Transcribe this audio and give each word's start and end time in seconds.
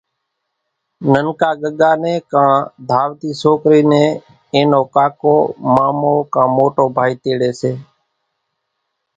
ننڪا 1.11 1.49
ڳڳا 1.61 1.91
نين 2.03 2.19
ڪان 2.31 2.53
ڌاوڻي 2.89 3.31
سوڪري 3.41 3.81
نين 3.91 4.09
اين 4.53 4.65
نو 4.71 4.81
ڪاڪو 4.95 5.35
مامو 5.75 6.13
ڪان 6.33 6.47
موٽو 6.57 6.85
ڀائي 6.97 7.13
تيڙي 7.23 7.51
سي 7.59 7.71